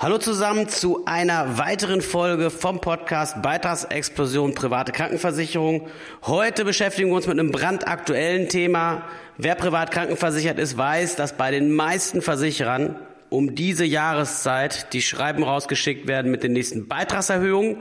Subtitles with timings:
[0.00, 5.86] Hallo zusammen zu einer weiteren Folge vom Podcast Beitragsexplosion private Krankenversicherung.
[6.24, 9.02] Heute beschäftigen wir uns mit einem brandaktuellen Thema.
[9.38, 12.96] Wer privat krankenversichert ist, weiß, dass bei den meisten Versicherern
[13.30, 17.76] um diese Jahreszeit die Schreiben rausgeschickt werden mit den nächsten Beitragserhöhungen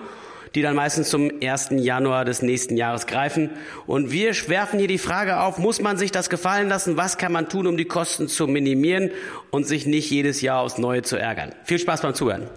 [0.56, 1.70] die dann meistens zum 1.
[1.72, 3.50] Januar des nächsten Jahres greifen.
[3.88, 6.98] Und wir werfen hier die Frage auf, muss man sich das gefallen lassen?
[6.98, 9.12] Was kann man tun, um die Kosten zu minimieren
[9.50, 11.54] und sich nicht jedes Jahr aufs Neue zu ärgern?
[11.64, 12.48] Viel Spaß beim Zuhören.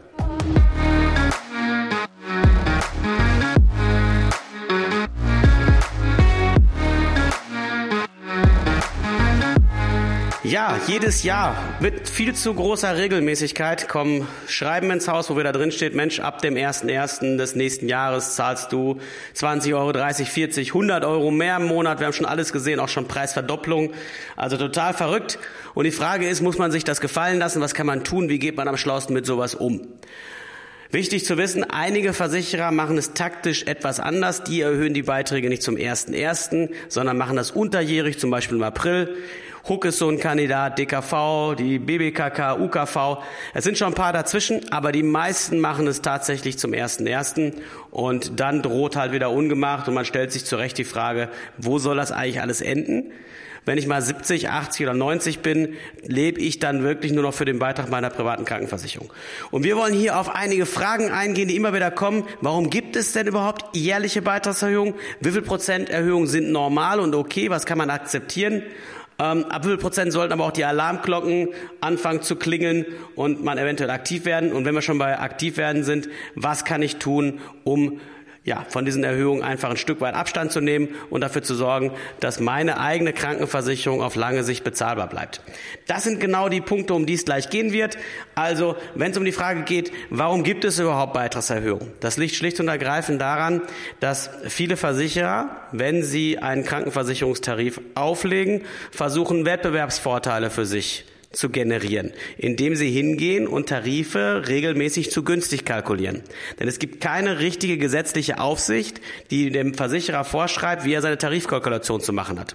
[10.47, 15.73] Ja, jedes Jahr mit viel zu großer Regelmäßigkeit kommen Schreiben ins Haus, wo wieder drin
[15.73, 17.37] steht, Mensch, ab dem 1.1.
[17.37, 19.01] des nächsten Jahres zahlst du
[19.35, 21.99] 20 Euro, 30, 40, 100 Euro mehr im Monat.
[21.99, 23.93] Wir haben schon alles gesehen, auch schon Preisverdopplung.
[24.37, 25.41] Also total verrückt.
[25.75, 27.61] Und die Frage ist, muss man sich das gefallen lassen?
[27.61, 28.29] Was kann man tun?
[28.29, 29.81] Wie geht man am schlausten mit sowas um?
[30.91, 34.45] Wichtig zu wissen, einige Versicherer machen es taktisch etwas anders.
[34.45, 39.17] Die erhöhen die Beiträge nicht zum 1.1., sondern machen das unterjährig, zum Beispiel im April.
[39.69, 43.25] Huck ist so ein Kandidat, DKV, die BBKK, UKV.
[43.53, 47.55] Es sind schon ein paar dazwischen, aber die meisten machen es tatsächlich zum ersten ersten
[47.91, 51.81] und dann droht halt wieder ungemacht und man stellt sich zu Recht die Frage, wo
[51.81, 53.11] soll das eigentlich alles enden?
[53.67, 57.45] Wenn ich mal 70, 80 oder 90 bin, lebe ich dann wirklich nur noch für
[57.45, 59.13] den Beitrag meiner privaten Krankenversicherung.
[59.51, 62.25] Und wir wollen hier auf einige Fragen eingehen, die immer wieder kommen.
[62.41, 64.95] Warum gibt es denn überhaupt jährliche Beitragserhöhungen?
[65.21, 67.51] Wie viel Prozent Erhöhungen sind normal und okay?
[67.51, 68.63] Was kann man akzeptieren?
[69.19, 71.49] Ähm, ab wie viel Prozent sollten aber auch die Alarmglocken
[71.81, 72.87] anfangen zu klingeln
[73.17, 74.53] und man eventuell aktiv werden?
[74.53, 78.01] Und wenn wir schon bei aktiv werden sind, was kann ich tun, um
[78.47, 81.91] ja, von diesen Erhöhungen einfach ein Stück weit Abstand zu nehmen und dafür zu sorgen,
[82.21, 85.41] dass meine eigene Krankenversicherung auf lange Sicht bezahlbar bleibt.
[85.89, 87.99] Das sind genau die Punkte, um die es gleich gehen wird.
[88.37, 91.91] Also, wenn es um die Frage geht, warum gibt es überhaupt Beitragserhöhungen?
[91.99, 93.63] Das liegt schlicht und ergreifend daran,
[93.99, 101.05] dass viele Versicherer, wenn sie einen Krankenversicherungstarif auflegen, versuchen, Wettbewerbsvorteile für sich
[101.37, 106.23] zu generieren, indem sie hingehen und Tarife regelmäßig zu günstig kalkulieren.
[106.59, 112.01] Denn es gibt keine richtige gesetzliche Aufsicht, die dem Versicherer vorschreibt, wie er seine Tarifkalkulation
[112.01, 112.55] zu machen hat.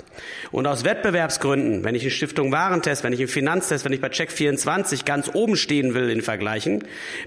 [0.52, 4.10] Und aus Wettbewerbsgründen, wenn ich in Stiftung Warentest, wenn ich im Finanztest, wenn ich bei
[4.10, 6.84] Check 24 ganz oben stehen will in Vergleichen,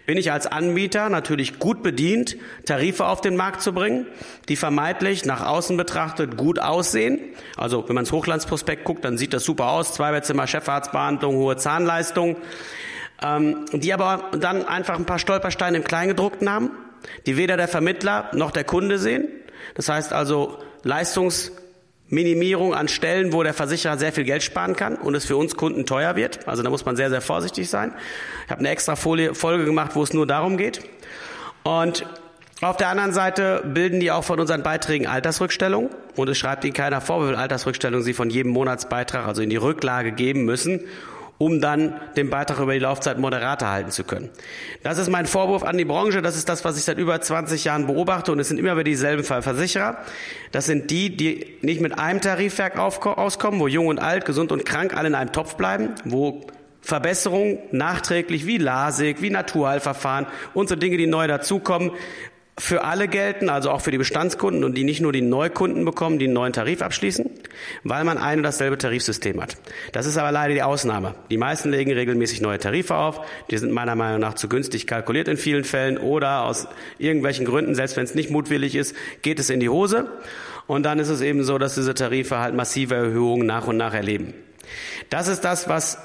[0.06, 4.06] bin ich als Anbieter natürlich gut bedient, Tarife auf den Markt zu bringen,
[4.48, 7.20] die vermeintlich nach außen betrachtet gut aussehen.
[7.56, 12.36] Also wenn man ins Hochlandsprospekt guckt, dann sieht das super aus, Zweibettzimmer, Chefarztbehandlung, hohe Zahnleistung,
[13.22, 16.70] ähm, die aber dann einfach ein paar Stolpersteine im Kleingedruckten haben,
[17.26, 19.28] die weder der Vermittler noch der Kunde sehen.
[19.74, 25.14] Das heißt also Leistungsminimierung an Stellen, wo der Versicherer sehr viel Geld sparen kann und
[25.14, 26.46] es für uns Kunden teuer wird.
[26.46, 27.94] Also da muss man sehr, sehr vorsichtig sein.
[28.44, 30.80] Ich habe eine extra Folie, Folge gemacht, wo es nur darum geht.
[31.62, 32.06] Und
[32.60, 36.72] auf der anderen Seite bilden die auch von unseren Beiträgen Altersrückstellung und es schreibt ihnen
[36.72, 40.80] keiner vor, wie viel Altersrückstellung sie von jedem Monatsbeitrag, also in die Rücklage geben müssen
[41.38, 44.30] um dann den Beitrag über die Laufzeit moderater halten zu können.
[44.82, 46.22] Das ist mein Vorwurf an die Branche.
[46.22, 48.32] Das ist das, was ich seit über 20 Jahren beobachte.
[48.32, 49.98] Und es sind immer wieder dieselben Versicherer.
[50.52, 54.64] Das sind die, die nicht mit einem Tarifwerk auskommen, wo jung und alt, gesund und
[54.64, 56.46] krank alle in einem Topf bleiben, wo
[56.80, 61.92] Verbesserungen nachträglich wie LASIK, wie Naturheilverfahren und so Dinge, die neu dazukommen,
[62.56, 66.20] für alle gelten, also auch für die Bestandskunden und die nicht nur die Neukunden bekommen,
[66.20, 67.28] die einen neuen Tarif abschließen,
[67.82, 69.56] weil man ein und dasselbe Tarifsystem hat.
[69.90, 71.16] Das ist aber leider die Ausnahme.
[71.30, 73.20] Die meisten legen regelmäßig neue Tarife auf.
[73.50, 77.74] Die sind meiner Meinung nach zu günstig kalkuliert in vielen Fällen oder aus irgendwelchen Gründen,
[77.74, 80.06] selbst wenn es nicht mutwillig ist, geht es in die Hose.
[80.68, 83.94] Und dann ist es eben so, dass diese Tarife halt massive Erhöhungen nach und nach
[83.94, 84.32] erleben.
[85.10, 85.98] Das ist das, was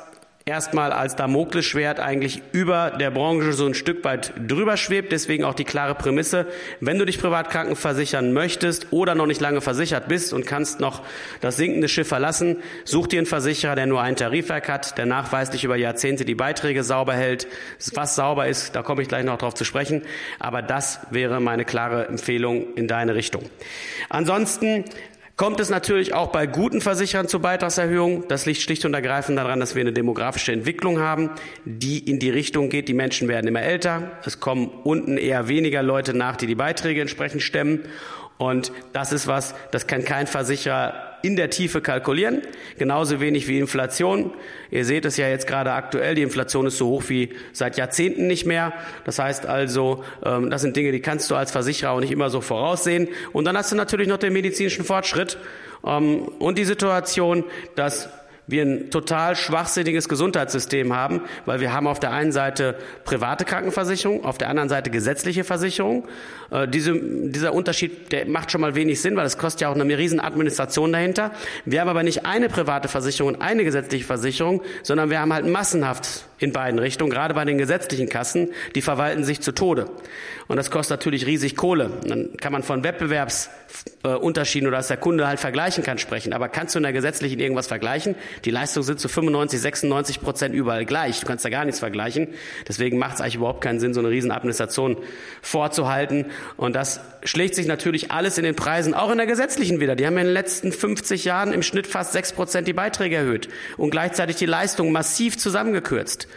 [0.49, 5.11] erstmal als Damoklesschwert eigentlich über der Branche so ein Stück weit drüber schwebt.
[5.11, 6.47] Deswegen auch die klare Prämisse,
[6.79, 11.03] wenn du dich privat krankenversichern möchtest oder noch nicht lange versichert bist und kannst noch
[11.39, 15.63] das sinkende Schiff verlassen, such dir einen Versicherer, der nur ein Tarifwerk hat, der nachweislich
[15.63, 17.47] über Jahrzehnte die Beiträge sauber hält.
[17.93, 20.01] Was sauber ist, da komme ich gleich noch drauf zu sprechen.
[20.39, 23.43] Aber das wäre meine klare Empfehlung in deine Richtung.
[24.09, 24.83] Ansonsten
[25.39, 28.27] kommt es natürlich auch bei guten Versicherern zur Beitragserhöhung.
[28.27, 31.29] Das liegt schlicht und ergreifend daran, dass wir eine demografische Entwicklung haben,
[31.63, 34.11] die in die Richtung geht, die Menschen werden immer älter.
[34.25, 37.85] Es kommen unten eher weniger Leute nach, die die Beiträge entsprechend stemmen.
[38.37, 42.41] Und das ist was, das kann kein Versicherer in der Tiefe kalkulieren,
[42.77, 44.31] genauso wenig wie Inflation.
[44.71, 48.27] Ihr seht es ja jetzt gerade aktuell, die Inflation ist so hoch wie seit Jahrzehnten
[48.27, 48.73] nicht mehr.
[49.05, 52.29] Das heißt also, ähm, das sind Dinge, die kannst du als Versicherer auch nicht immer
[52.29, 53.07] so voraussehen.
[53.33, 55.37] Und dann hast du natürlich noch den medizinischen Fortschritt
[55.85, 57.43] ähm, und die Situation,
[57.75, 58.09] dass
[58.49, 62.75] wir ein total schwachsinniges Gesundheitssystem haben, weil wir haben auf der einen Seite
[63.05, 66.07] private Krankenversicherung, auf der anderen Seite gesetzliche Versicherung.
[66.51, 69.75] Äh, diese, dieser Unterschied, der macht schon mal wenig Sinn, weil es kostet ja auch
[69.75, 71.31] eine riesen Administration dahinter.
[71.65, 75.45] Wir haben aber nicht eine private Versicherung und eine gesetzliche Versicherung, sondern wir haben halt
[75.45, 79.87] massenhaft in beiden Richtungen, gerade bei den gesetzlichen Kassen, die verwalten sich zu Tode.
[80.47, 81.91] Und das kostet natürlich riesig Kohle.
[82.05, 86.33] Dann kann man von Wettbewerbsunterschieden oder dass der Kunde halt vergleichen kann sprechen.
[86.33, 88.15] Aber kannst du in der gesetzlichen irgendwas vergleichen?
[88.45, 91.19] Die Leistungen sind zu 95, 96 Prozent überall gleich.
[91.19, 92.27] Du kannst da gar nichts vergleichen.
[92.67, 94.97] Deswegen macht es eigentlich überhaupt keinen Sinn, so eine riesen Administration
[95.41, 96.25] vorzuhalten.
[96.57, 99.95] Und das schlägt sich natürlich alles in den Preisen, auch in der gesetzlichen wieder.
[99.95, 103.49] Die haben in den letzten 50 Jahren im Schnitt fast 6 Prozent die Beiträge erhöht
[103.77, 106.27] und gleichzeitig die Leistungen massiv zusammengekürzt.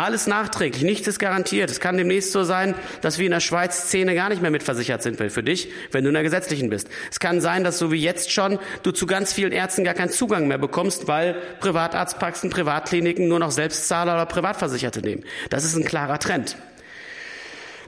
[0.00, 1.72] Alles nachträglich, nichts ist garantiert.
[1.72, 5.02] Es kann demnächst so sein, dass wir in der Schweiz Zähne gar nicht mehr mitversichert
[5.02, 6.88] sind für dich, wenn du in der gesetzlichen bist.
[7.10, 10.10] Es kann sein, dass so wie jetzt schon du zu ganz vielen Ärzten gar keinen
[10.10, 15.24] Zugang mehr bekommst, weil Privatarztpraxen, Privatkliniken nur noch Selbstzahler oder Privatversicherte nehmen.
[15.50, 16.56] Das ist ein klarer Trend.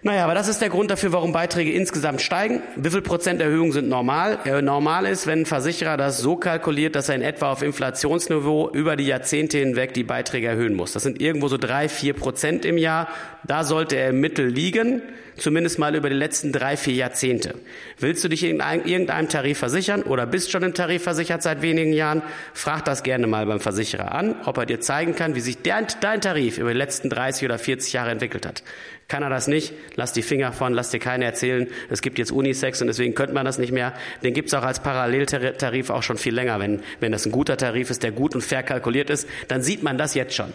[0.02, 2.62] Naja, aber das ist der Grund dafür, warum Beiträge insgesamt steigen.
[2.74, 4.38] Wie viel Prozent Erhöhung sind normal?
[4.46, 8.70] Äh, normal ist, wenn ein Versicherer das so kalkuliert, dass er in etwa auf Inflationsniveau
[8.72, 10.92] über die Jahrzehnte hinweg die Beiträge erhöhen muss.
[10.92, 13.08] Das sind irgendwo so drei, vier Prozent im Jahr.
[13.44, 15.02] Da sollte er im Mittel liegen,
[15.40, 17.54] zumindest mal über die letzten drei, vier Jahrzehnte.
[17.98, 21.92] Willst du dich in irgendeinem Tarif versichern oder bist schon im Tarif versichert seit wenigen
[21.92, 22.22] Jahren?
[22.52, 25.86] Frag das gerne mal beim Versicherer an, ob er dir zeigen kann, wie sich dein,
[26.00, 28.62] dein Tarif über die letzten 30 oder 40 Jahre entwickelt hat.
[29.08, 29.72] Kann er das nicht?
[29.96, 33.34] Lass die Finger von, lass dir keiner erzählen, es gibt jetzt Unisex und deswegen könnte
[33.34, 33.92] man das nicht mehr.
[34.22, 36.60] Den gibt's auch als Paralleltarif auch schon viel länger.
[36.60, 39.82] Wenn, wenn das ein guter Tarif ist, der gut und fair kalkuliert ist, dann sieht
[39.82, 40.52] man das jetzt schon.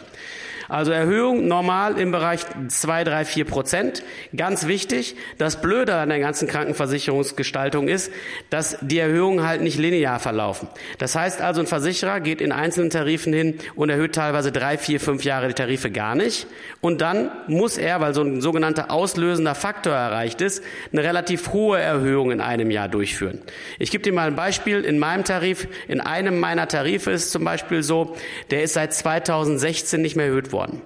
[0.67, 4.03] Also Erhöhung normal im Bereich 2, 3, 4 Prozent.
[4.35, 8.11] Ganz wichtig, das Blöde an der ganzen Krankenversicherungsgestaltung ist,
[8.49, 10.67] dass die Erhöhungen halt nicht linear verlaufen.
[10.97, 14.99] Das heißt also, ein Versicherer geht in einzelnen Tarifen hin und erhöht teilweise drei, vier,
[14.99, 16.47] fünf Jahre die Tarife gar nicht.
[16.81, 21.79] Und dann muss er, weil so ein sogenannter auslösender Faktor erreicht ist, eine relativ hohe
[21.79, 23.41] Erhöhung in einem Jahr durchführen.
[23.77, 24.83] Ich gebe dir mal ein Beispiel.
[24.83, 28.15] In meinem Tarif, in einem meiner Tarife ist zum Beispiel so,
[28.49, 30.81] der ist seit 2016 nicht mehr erhöht worden worden.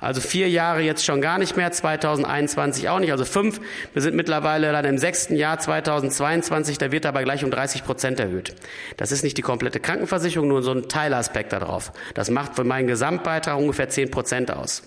[0.00, 3.60] Also vier Jahre jetzt schon gar nicht mehr, 2021 auch nicht, also fünf.
[3.92, 8.20] Wir sind mittlerweile dann im sechsten Jahr 2022, da wird aber gleich um 30 Prozent
[8.20, 8.54] erhöht.
[8.98, 11.92] Das ist nicht die komplette Krankenversicherung, nur so ein Teilaspekt darauf.
[12.14, 14.82] Das macht für meinen Gesamtbeitrag ungefähr 10 Prozent aus.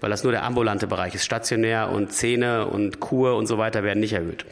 [0.00, 1.24] Weil das nur der ambulante Bereich ist.
[1.24, 4.44] Stationär und Zähne und Kur und so weiter werden nicht erhöht.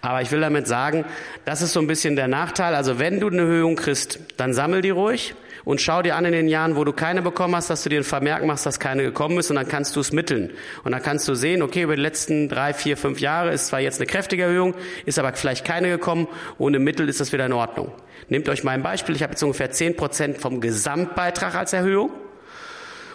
[0.00, 1.04] Aber ich will damit sagen,
[1.44, 2.74] das ist so ein bisschen der Nachteil.
[2.74, 5.34] Also wenn du eine Erhöhung kriegst, dann sammel die ruhig
[5.64, 7.96] und schau dir an in den Jahren, wo du keine bekommen hast, dass du dir
[7.96, 10.50] einen Vermerk machst, dass keine gekommen ist und dann kannst du es mitteln.
[10.84, 13.80] Und dann kannst du sehen, okay, über die letzten drei, vier, fünf Jahre ist zwar
[13.80, 14.74] jetzt eine kräftige Erhöhung,
[15.06, 16.28] ist aber vielleicht keine gekommen
[16.58, 17.92] und im Mittel ist das wieder in Ordnung.
[18.28, 22.10] Nehmt euch mein Beispiel, ich habe jetzt ungefähr zehn Prozent vom Gesamtbeitrag als Erhöhung.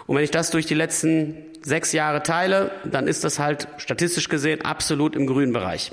[0.05, 4.27] Und wenn ich das durch die letzten sechs Jahre teile, dann ist das halt statistisch
[4.27, 5.91] gesehen absolut im grünen Bereich.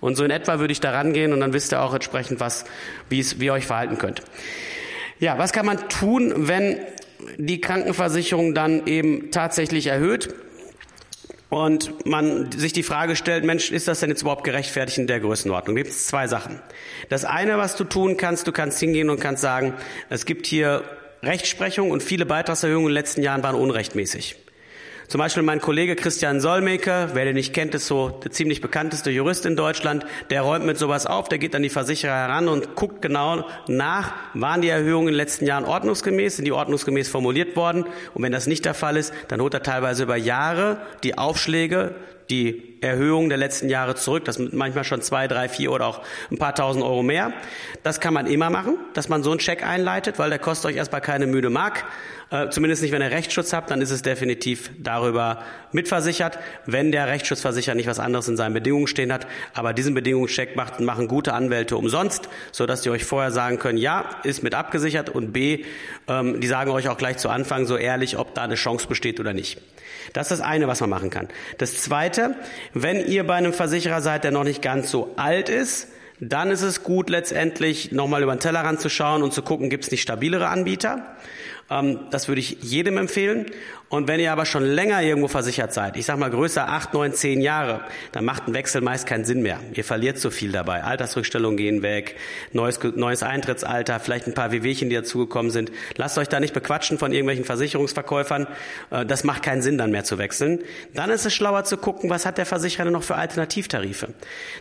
[0.00, 2.64] Und so in etwa würde ich da rangehen und dann wisst ihr auch entsprechend, was,
[3.08, 4.22] wie, wie ihr euch verhalten könnt.
[5.20, 6.78] Ja, was kann man tun, wenn
[7.36, 10.34] die Krankenversicherung dann eben tatsächlich erhöht?
[11.50, 15.20] Und man sich die Frage stellt, Mensch, ist das denn jetzt überhaupt gerechtfertigt in der
[15.20, 15.76] Größenordnung?
[15.76, 16.60] Gibt es zwei Sachen.
[17.08, 19.74] Das eine, was du tun kannst, du kannst hingehen und kannst sagen,
[20.08, 20.84] es gibt hier
[21.22, 24.36] Rechtsprechung und viele Beitragserhöhungen in den letzten Jahren waren unrechtmäßig.
[25.10, 29.10] Zum Beispiel mein Kollege Christian Solmecke, wer den nicht kennt, ist so der ziemlich bekannteste
[29.10, 32.76] Jurist in Deutschland, der räumt mit sowas auf, der geht an die Versicherer heran und
[32.76, 37.56] guckt genau nach, waren die Erhöhungen in den letzten Jahren ordnungsgemäß, sind die ordnungsgemäß formuliert
[37.56, 37.86] worden?
[38.14, 41.96] Und wenn das nicht der Fall ist, dann holt er teilweise über Jahre die Aufschläge
[42.30, 44.24] die Erhöhung der letzten Jahre zurück.
[44.24, 47.32] Das sind manchmal schon zwei, drei, vier oder auch ein paar tausend Euro mehr.
[47.82, 50.76] Das kann man immer machen, dass man so einen Check einleitet, weil der kostet euch
[50.76, 51.84] erstmal keine müde Mark.
[52.30, 57.08] Äh, zumindest nicht, wenn ihr Rechtsschutz habt, dann ist es definitiv darüber mitversichert, wenn der
[57.08, 59.26] Rechtsschutzversicherer nicht was anderes in seinen Bedingungen stehen hat.
[59.52, 64.08] Aber diesen Bedingungscheck macht, machen gute Anwälte umsonst, sodass die euch vorher sagen können, ja,
[64.22, 65.64] ist mit abgesichert und B,
[66.06, 69.18] ähm, die sagen euch auch gleich zu Anfang so ehrlich, ob da eine Chance besteht
[69.18, 69.60] oder nicht.
[70.12, 71.28] Das ist das eine, was man machen kann.
[71.58, 72.19] Das zweite,
[72.74, 75.88] wenn ihr bei einem Versicherer seid, der noch nicht ganz so alt ist,
[76.20, 79.84] dann ist es gut, letztendlich nochmal über den Tellerrand zu schauen und zu gucken, gibt
[79.84, 81.16] es nicht stabilere Anbieter.
[81.70, 83.46] Ähm, das würde ich jedem empfehlen.
[83.88, 87.12] Und wenn ihr aber schon länger irgendwo versichert seid, ich sag mal größer acht, neun,
[87.12, 87.80] zehn Jahre,
[88.12, 89.58] dann macht ein Wechsel meist keinen Sinn mehr.
[89.74, 90.84] Ihr verliert zu viel dabei.
[90.84, 92.14] Altersrückstellungen gehen weg,
[92.52, 95.72] neues, neues Eintrittsalter, vielleicht ein paar Wehwehchen, die dazugekommen sind.
[95.96, 98.46] Lasst euch da nicht bequatschen von irgendwelchen Versicherungsverkäufern.
[98.92, 100.60] Äh, das macht keinen Sinn, dann mehr zu wechseln.
[100.94, 104.14] Dann ist es schlauer zu gucken, was hat der Versicherer noch für Alternativtarife.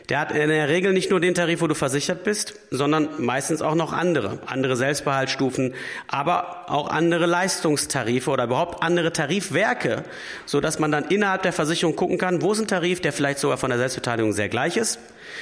[0.09, 3.61] Der hat in der Regel nicht nur den Tarif, wo du versichert bist, sondern meistens
[3.61, 4.39] auch noch andere.
[4.47, 5.75] Andere Selbstbehaltsstufen,
[6.07, 10.03] aber auch andere Leistungstarife oder überhaupt andere Tarifwerke,
[10.45, 13.39] so dass man dann innerhalb der Versicherung gucken kann, wo ist ein Tarif, der vielleicht
[13.39, 14.99] sogar von der Selbstbeteiligung sehr gleich ist,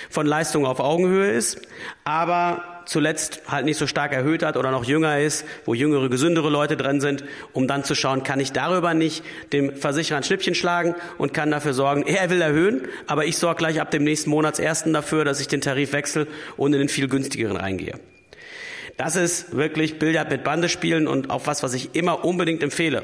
[0.09, 1.61] von Leistung auf Augenhöhe ist,
[2.03, 6.49] aber zuletzt halt nicht so stark erhöht hat oder noch jünger ist, wo jüngere, gesündere
[6.49, 7.23] Leute drin sind,
[7.53, 9.23] um dann zu schauen, kann ich darüber nicht
[9.53, 13.57] dem Versicherer ein Schnippchen schlagen und kann dafür sorgen, er will erhöhen, aber ich sorge
[13.57, 17.07] gleich ab dem nächsten Monatsersten dafür, dass ich den Tarif wechsle und in den viel
[17.07, 17.99] günstigeren reingehe.
[18.97, 23.03] Das ist wirklich Billard mit Bande spielen und auch was, was ich immer unbedingt empfehle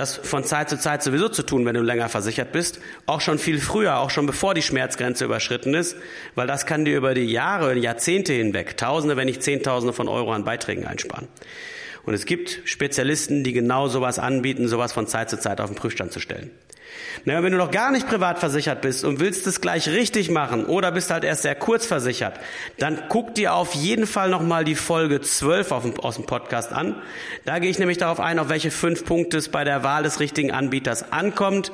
[0.00, 2.80] das von Zeit zu Zeit sowieso zu tun, wenn du länger versichert bist.
[3.06, 5.96] Auch schon viel früher, auch schon bevor die Schmerzgrenze überschritten ist,
[6.34, 10.32] weil das kann dir über die Jahre, Jahrzehnte hinweg Tausende, wenn nicht Zehntausende von Euro
[10.32, 11.28] an Beiträgen einsparen.
[12.10, 15.76] Und es gibt Spezialisten, die genau sowas anbieten, sowas von Zeit zu Zeit auf den
[15.76, 16.50] Prüfstand zu stellen.
[17.24, 20.64] Naja, wenn du noch gar nicht privat versichert bist und willst es gleich richtig machen
[20.64, 22.40] oder bist halt erst sehr kurz versichert,
[22.78, 26.96] dann guck dir auf jeden Fall nochmal die Folge 12 dem, aus dem Podcast an.
[27.44, 30.18] Da gehe ich nämlich darauf ein, auf welche fünf Punkte es bei der Wahl des
[30.18, 31.70] richtigen Anbieters ankommt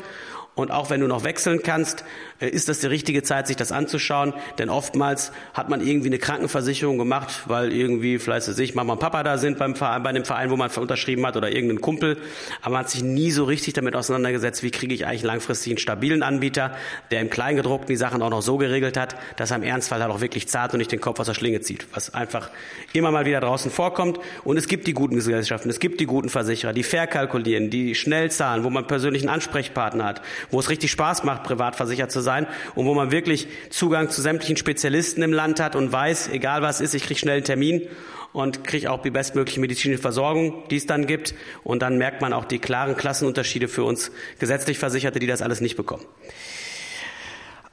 [0.57, 2.03] und auch wenn du noch wechseln kannst,
[2.41, 4.33] äh, ist das die richtige Zeit, sich das anzuschauen.
[4.59, 8.99] Denn oftmals hat man irgendwie eine Krankenversicherung gemacht, weil irgendwie, vielleicht weiß ich, Mama und
[8.99, 12.17] Papa da sind beim Verein, bei dem Verein, wo man unterschrieben hat oder irgendein Kumpel.
[12.63, 15.79] Aber man hat sich nie so richtig damit auseinandergesetzt, wie kriege ich eigentlich langfristig einen
[15.79, 16.75] stabilen Anbieter,
[17.11, 20.11] der im Kleingedruckten die Sachen auch noch so geregelt hat, dass er im Ernstfall halt
[20.11, 21.87] auch wirklich zart und nicht den Kopf aus der Schlinge zieht.
[21.93, 22.51] Was einfach
[22.95, 24.19] immer mal wieder draußen vorkommt.
[24.43, 27.95] Und es gibt die guten Gesellschaften, es gibt die guten Versicherer, die fair kalkulieren, die
[27.95, 32.21] schnell zahlen, wo man persönlichen Ansprechpartner hat, wo es richtig Spaß macht, privat versichert zu
[32.21, 36.63] sein und wo man wirklich Zugang zu sämtlichen Spezialisten im Land hat und weiß, egal
[36.63, 37.89] was ist, ich kriege schnell einen Termin
[38.33, 41.35] und kriege auch die bestmögliche medizinische Versorgung, die es dann gibt.
[41.65, 45.63] Und dann merkt man auch die klaren Klassenunterschiede für uns gesetzlich Versicherte, die das alles
[45.63, 46.05] nicht bekommen.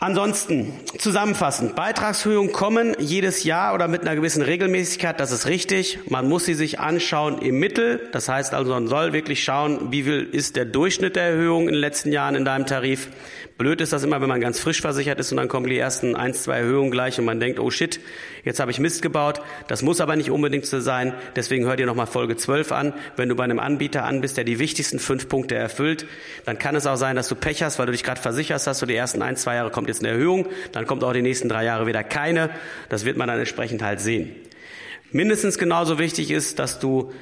[0.04, 5.98] Ansonsten zusammenfassend, Beitragshöhungen kommen jedes Jahr oder mit einer gewissen Regelmäßigkeit, das ist richtig.
[6.10, 10.04] Man muss sie sich anschauen im Mittel, das heißt also, man soll wirklich schauen, wie
[10.04, 13.08] viel ist der Durchschnitt der Erhöhung in den letzten Jahren in deinem Tarif.
[13.58, 16.16] Blöd ist das immer, wenn man ganz frisch versichert ist und dann kommen die ersten
[16.16, 18.00] ein, zwei Erhöhungen gleich und man denkt, oh shit,
[18.44, 19.42] jetzt habe ich Mist gebaut.
[19.68, 21.14] Das muss aber nicht unbedingt so sein.
[21.36, 22.94] Deswegen hör dir nochmal Folge 12 an.
[23.16, 26.08] Wenn du bei einem Anbieter an bist, der die wichtigsten fünf Punkte erfüllt,
[26.46, 28.80] dann kann es auch sein, dass du Pech hast, weil du dich gerade versicherst hast,
[28.80, 31.48] so die ersten ein, zwei Jahre kommt jetzt eine Erhöhung, dann kommt auch die nächsten
[31.48, 32.50] drei Jahre wieder keine.
[32.90, 34.36] Das wird man dann entsprechend halt sehen.
[35.12, 37.14] Mindestens genauso wichtig ist, dass du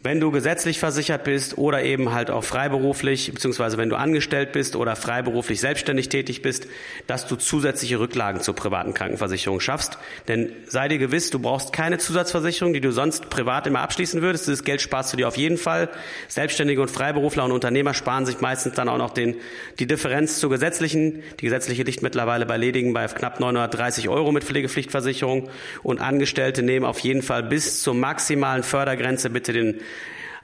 [0.00, 4.76] wenn du gesetzlich versichert bist oder eben halt auch freiberuflich, beziehungsweise wenn du angestellt bist
[4.76, 6.68] oder freiberuflich selbstständig tätig bist,
[7.08, 9.98] dass du zusätzliche Rücklagen zur privaten Krankenversicherung schaffst.
[10.28, 14.46] Denn sei dir gewiss, du brauchst keine Zusatzversicherung, die du sonst privat immer abschließen würdest.
[14.46, 15.88] Dieses Geld sparst du dir auf jeden Fall.
[16.28, 19.34] Selbstständige und Freiberufler und Unternehmer sparen sich meistens dann auch noch den,
[19.80, 21.24] die Differenz zur gesetzlichen.
[21.40, 25.50] Die gesetzliche liegt mittlerweile bei Ledigen bei knapp 930 Euro mit Pflegepflichtversicherung
[25.82, 29.80] und Angestellte nehmen auf jeden Fall bis zur maximalen Fördergrenze bitte den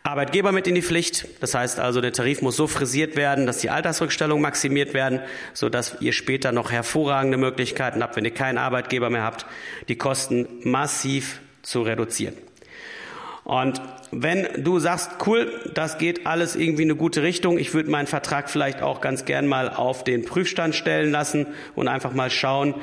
[0.06, 1.26] Arbeitgeber mit in die Pflicht.
[1.40, 5.20] Das heißt also, der Tarif muss so frisiert werden, dass die Altersrückstellungen maximiert werden,
[5.54, 9.46] sodass ihr später noch hervorragende Möglichkeiten habt, wenn ihr keinen Arbeitgeber mehr habt,
[9.88, 12.34] die Kosten massiv zu reduzieren.
[13.44, 17.90] Und wenn du sagst, cool, das geht alles irgendwie in eine gute Richtung, ich würde
[17.90, 22.30] meinen Vertrag vielleicht auch ganz gern mal auf den Prüfstand stellen lassen und einfach mal
[22.30, 22.74] schauen,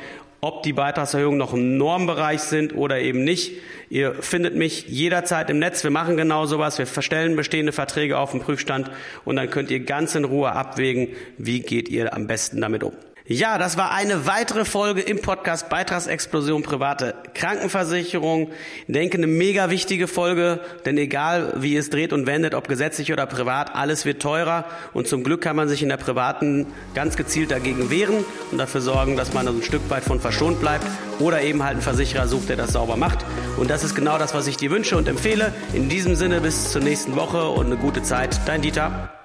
[0.42, 3.54] ob die Beitragserhöhungen noch im Normbereich sind oder eben nicht.
[3.90, 5.84] Ihr findet mich jederzeit im Netz.
[5.84, 6.80] Wir machen genau sowas.
[6.80, 8.90] Wir verstellen bestehende Verträge auf den Prüfstand
[9.24, 12.94] und dann könnt ihr ganz in Ruhe abwägen, wie geht ihr am besten damit um.
[13.32, 18.50] Ja, das war eine weitere Folge im Podcast Beitragsexplosion private Krankenversicherung.
[18.88, 23.14] Ich denke, eine mega wichtige Folge, denn egal wie es dreht und wendet, ob gesetzlich
[23.14, 27.16] oder privat, alles wird teurer und zum Glück kann man sich in der privaten ganz
[27.16, 30.86] gezielt dagegen wehren und dafür sorgen, dass man ein Stück weit von verschont bleibt
[31.20, 33.20] oder eben halt einen Versicherer sucht, der das sauber macht.
[33.56, 35.54] Und das ist genau das, was ich dir wünsche und empfehle.
[35.74, 38.42] In diesem Sinne bis zur nächsten Woche und eine gute Zeit.
[38.46, 39.21] Dein Dieter.